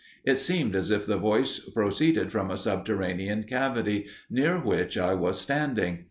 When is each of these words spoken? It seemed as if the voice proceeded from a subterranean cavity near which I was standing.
It 0.25 0.37
seemed 0.37 0.75
as 0.75 0.89
if 0.89 1.05
the 1.05 1.17
voice 1.19 1.59
proceeded 1.59 2.31
from 2.31 2.49
a 2.49 2.57
subterranean 2.57 3.43
cavity 3.43 4.07
near 4.31 4.59
which 4.59 4.97
I 4.97 5.13
was 5.13 5.39
standing. 5.39 5.99